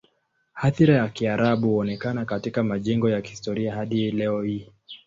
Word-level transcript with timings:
Athira 0.55 0.95
ya 0.95 1.09
Kiarabu 1.09 1.69
huonekana 1.69 2.25
katika 2.25 2.63
majengo 2.63 3.09
ya 3.09 3.21
kihistoria 3.21 3.75
hadi 3.75 4.11
leo 4.11 4.41
hii. 4.41 4.69